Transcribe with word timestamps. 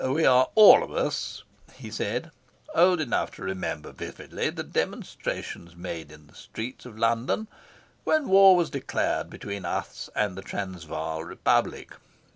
"We 0.03 0.25
are 0.25 0.49
all 0.55 0.81
of 0.81 0.91
us," 0.93 1.43
he 1.75 1.91
said, 1.91 2.31
"old 2.73 2.99
enough 2.99 3.29
to 3.35 3.43
remember 3.43 3.91
vividly 3.91 4.49
the 4.49 4.63
demonstrations 4.63 5.75
made 5.75 6.11
in 6.11 6.25
the 6.25 6.33
streets 6.33 6.87
of 6.87 6.97
London 6.97 7.47
when 8.03 8.27
war 8.27 8.55
was 8.55 8.71
declared 8.71 9.29
between 9.29 9.63
us 9.63 10.09
and 10.15 10.35
the 10.35 10.41
Transvaal 10.41 11.23
Republic. 11.23 11.91